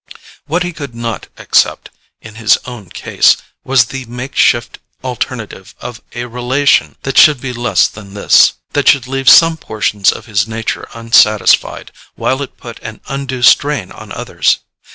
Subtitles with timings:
[0.47, 1.91] What he could not accept,
[2.23, 7.87] in his own case, was the makeshift alternative of a relation that should be less
[7.87, 12.99] than this: that should leave some portions of his nature unsatisfied, while it put an
[13.09, 14.61] undue strain on others.